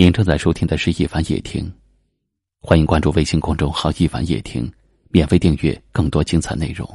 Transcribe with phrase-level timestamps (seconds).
[0.00, 1.62] 您正在收听的是《一凡夜听》，
[2.62, 4.66] 欢迎关注微信公众号“一凡夜听”，
[5.12, 6.88] 免费订阅更多精彩内容。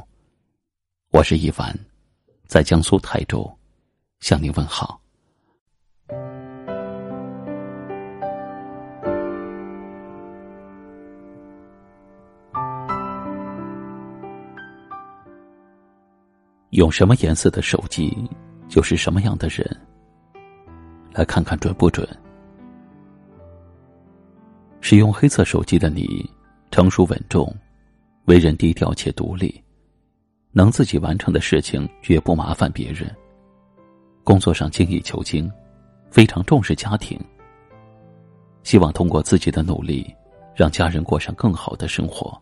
[1.12, 1.72] 我是一凡，
[2.48, 3.48] 在江苏泰州
[4.18, 5.00] 向您问好。
[16.70, 18.12] 用什么颜色的手机，
[18.68, 19.64] 就是什么样的人。
[21.12, 22.04] 来看看准不准。
[24.88, 26.24] 使用黑色手机的你，
[26.70, 27.52] 成熟稳重，
[28.26, 29.60] 为人低调且独立，
[30.52, 33.12] 能自己完成的事情绝不麻烦别人。
[34.22, 35.50] 工作上精益求精，
[36.08, 37.18] 非常重视家庭，
[38.62, 40.08] 希望通过自己的努力，
[40.54, 42.40] 让家人过上更好的生活。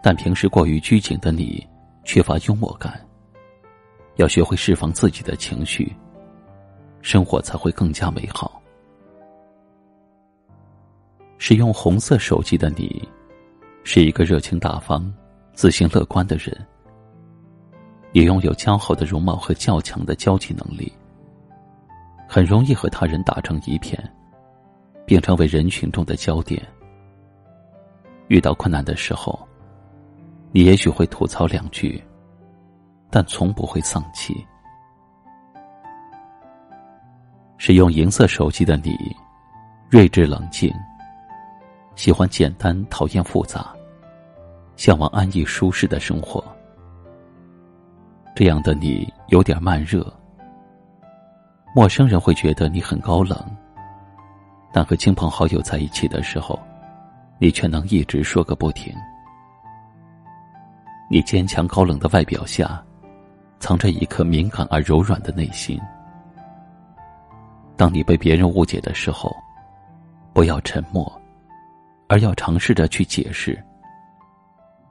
[0.00, 1.66] 但平时过于拘谨的你，
[2.04, 3.04] 缺乏幽默感。
[4.14, 5.92] 要学会释放自己的情绪，
[7.00, 8.61] 生活才会更加美好。
[11.44, 13.02] 使用红色手机的你，
[13.82, 15.12] 是一个热情大方、
[15.54, 16.56] 自信乐观的人，
[18.12, 20.92] 也拥有姣好的容貌和较强的交际能力，
[22.28, 24.00] 很容易和他人打成一片，
[25.04, 26.64] 并成为人群中的焦点。
[28.28, 29.36] 遇到困难的时候，
[30.52, 32.00] 你也许会吐槽两句，
[33.10, 34.32] 但从不会丧气。
[37.58, 38.96] 使用银色手机的你，
[39.90, 40.72] 睿智冷静。
[41.94, 43.72] 喜欢简单，讨厌复杂，
[44.76, 46.42] 向往安逸舒适的生活。
[48.34, 50.10] 这样的你有点慢热，
[51.74, 53.38] 陌生人会觉得你很高冷，
[54.72, 56.58] 但和亲朋好友在一起的时候，
[57.38, 58.94] 你却能一直说个不停。
[61.10, 62.82] 你坚强高冷的外表下，
[63.60, 65.78] 藏着一颗敏感而柔软的内心。
[67.76, 69.30] 当你被别人误解的时候，
[70.32, 71.21] 不要沉默。
[72.12, 73.58] 而要尝试着去解释，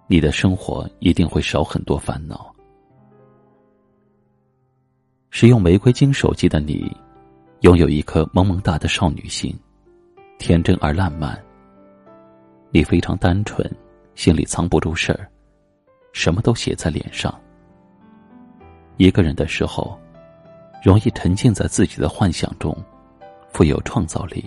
[0.07, 2.51] 你的生活一定会少很多烦恼。
[5.29, 6.91] 使用玫瑰金手机的你，
[7.59, 9.55] 拥有一颗萌萌哒的少女心，
[10.39, 11.39] 天真而烂漫。
[12.71, 13.71] 你非常单纯，
[14.15, 15.29] 心里藏不住事儿，
[16.13, 17.39] 什么都写在脸上。
[18.97, 19.95] 一个人的时候，
[20.83, 22.75] 容易沉浸在自己的幻想中，
[23.53, 24.43] 富有创造力。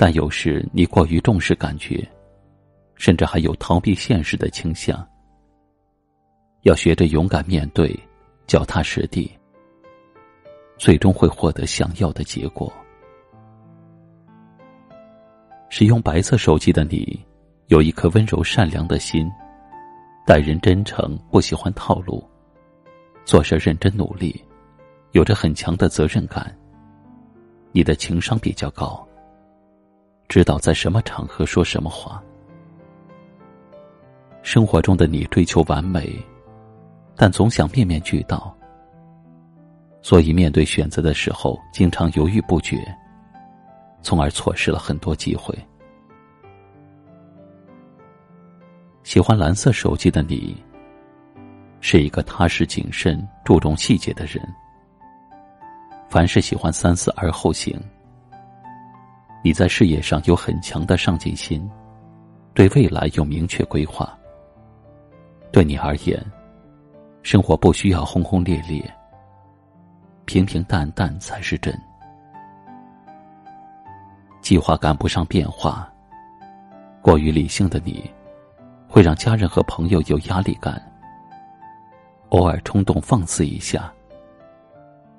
[0.00, 2.02] 但有时你过于重视感觉，
[2.94, 5.06] 甚至还有逃避现实的倾向。
[6.62, 7.94] 要学着勇敢面对，
[8.46, 9.30] 脚踏实地，
[10.78, 12.72] 最终会获得想要的结果。
[15.68, 17.22] 使用白色手机的你，
[17.66, 19.30] 有一颗温柔善良的心，
[20.26, 22.26] 待人真诚，不喜欢套路，
[23.26, 24.42] 做事认真努力，
[25.12, 26.56] 有着很强的责任感。
[27.70, 29.06] 你的情商比较高。
[30.30, 32.22] 知道在什么场合说什么话。
[34.42, 36.16] 生活中的你追求完美，
[37.16, 38.56] 但总想面面俱到，
[40.02, 42.78] 所以面对选择的时候经常犹豫不决，
[44.02, 45.52] 从而错失了很多机会。
[49.02, 50.56] 喜欢蓝色手机的你，
[51.80, 54.40] 是一个踏实谨慎、注重细节的人，
[56.08, 57.76] 凡事喜欢三思而后行。
[59.42, 61.68] 你在事业上有很强的上进心，
[62.52, 64.16] 对未来有明确规划。
[65.50, 66.24] 对你而言，
[67.22, 68.82] 生活不需要轰轰烈烈，
[70.26, 71.74] 平平淡淡才是真。
[74.42, 75.90] 计划赶不上变化，
[77.02, 78.10] 过于理性的你，
[78.88, 80.80] 会让家人和朋友有压力感。
[82.28, 83.92] 偶尔冲动放肆一下，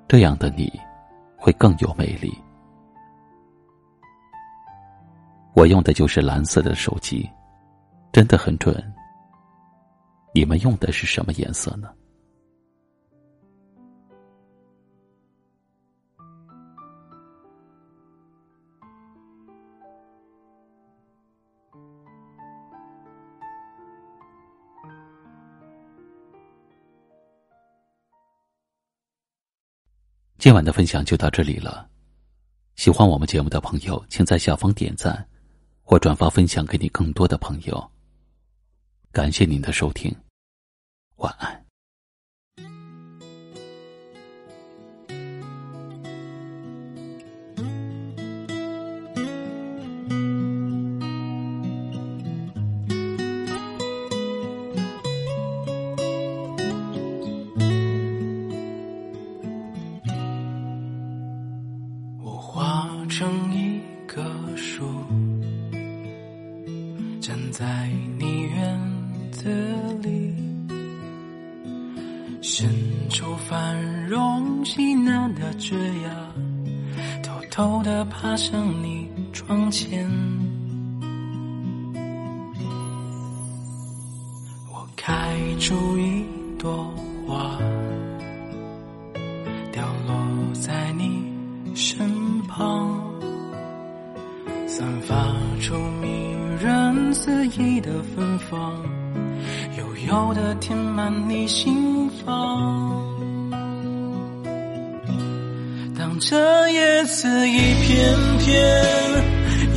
[0.08, 0.72] 这样的你，
[1.38, 2.34] 会更有魅力。
[5.54, 7.30] 我用的就是蓝色的手机，
[8.12, 8.76] 真的很准。
[10.34, 11.90] 你们用的是什么颜色呢？
[30.40, 31.88] 今晚的分享就到这里了。
[32.76, 35.28] 喜欢我们节目的朋友，请在下方点赞。
[35.92, 37.92] 或转发分享给你更多的朋友。
[39.12, 40.16] 感谢您的收听，
[41.18, 41.61] 晚安。
[67.52, 68.80] 在你院
[69.30, 69.50] 子
[70.02, 70.34] 里，
[72.42, 72.70] 伸
[73.10, 76.10] 出繁荣喜难的枝桠，
[77.22, 80.10] 偷偷地爬上你窗前。
[84.72, 86.24] 我开出一
[86.58, 86.90] 朵
[87.28, 87.60] 花。
[98.16, 98.74] 芬芳，
[99.78, 103.02] 悠悠的填满你心房。
[105.98, 108.76] 当这叶子一片片，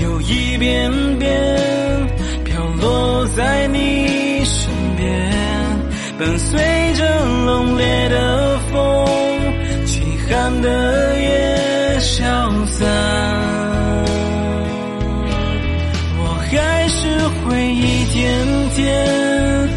[0.03, 2.09] 又一遍遍
[2.45, 5.31] 飘落在你身边，
[6.19, 6.59] 伴随
[6.95, 7.05] 着
[7.45, 9.05] 冷冽的风。
[9.87, 12.25] 凄寒的夜消
[12.67, 12.89] 散，
[18.75, 19.69] 天、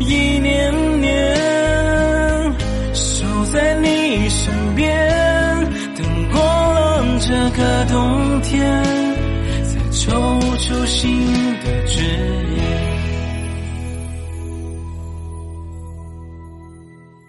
[0.00, 1.34] 一年年
[2.94, 4.88] 守在你身边，
[5.96, 8.82] 等过了这个冬天，
[9.64, 10.10] 再抽
[10.58, 11.26] 出新
[11.64, 12.02] 的枝
[12.56, 12.62] 叶。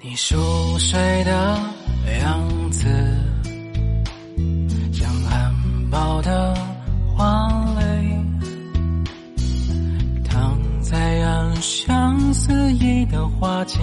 [0.01, 1.59] 你熟睡的。
[2.21, 2.87] 样子，
[13.27, 13.79] 花间，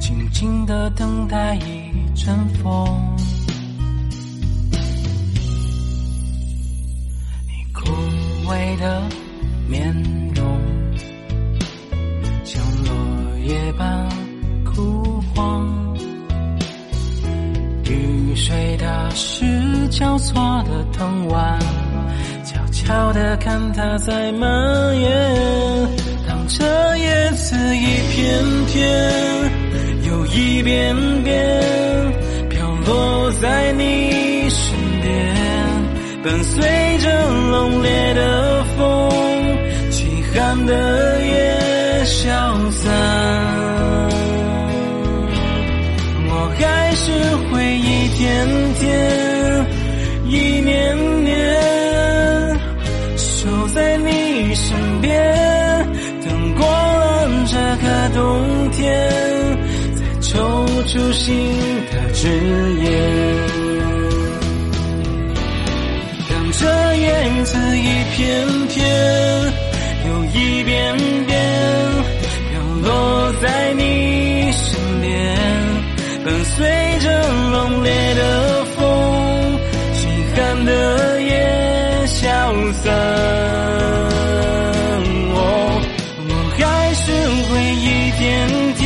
[0.00, 3.16] 静静的等待一阵风。
[7.46, 7.90] 你枯
[8.50, 9.02] 萎的
[9.68, 9.92] 面
[10.34, 10.60] 容，
[12.44, 14.08] 像落叶般
[14.64, 15.66] 枯黄。
[17.84, 21.58] 雨水打湿交错的藤蔓，
[22.88, 25.10] 悄悄地看它在蔓延。
[26.26, 26.64] 当这
[26.96, 28.80] 叶子一片片
[30.08, 31.62] 又一遍遍
[32.48, 35.34] 飘落在你身边，
[36.24, 36.66] 伴随
[37.00, 37.10] 着
[37.50, 39.10] 冷冽的风，
[39.90, 42.30] 凄寒的夜消
[42.70, 42.90] 散。
[46.30, 47.12] 我还是
[47.52, 48.48] 会一天
[48.80, 49.27] 天、
[54.58, 55.14] 身边，
[56.24, 58.86] 等过了这个冬天，
[59.94, 60.32] 再抽
[60.86, 61.56] 出新
[61.90, 62.28] 的枝
[62.82, 62.86] 叶。
[66.28, 66.60] 让这
[66.96, 67.06] 叶
[67.44, 68.18] 子一片
[68.68, 68.76] 片
[86.98, 87.12] 我还是
[87.44, 88.26] 会一点
[88.74, 88.82] 点、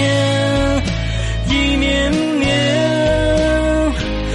[1.48, 2.44] 一年年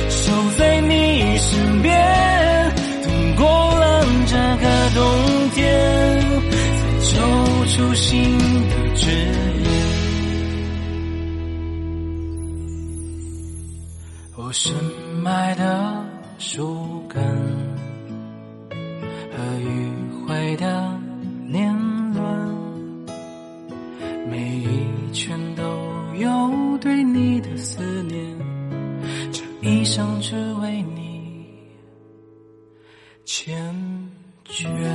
[0.09, 1.95] 守在你身边，
[3.03, 4.65] 等过了这个
[4.95, 4.99] 冬
[5.53, 5.61] 天，
[6.49, 7.11] 再抽
[7.67, 9.11] 出新的枝
[9.61, 9.69] 叶。
[14.37, 14.73] 我深
[15.21, 16.03] 埋的
[16.39, 17.21] 树根
[27.57, 28.37] 思念，
[29.31, 31.45] 这一生只为你
[33.25, 33.73] 缱
[34.47, 34.86] 绻。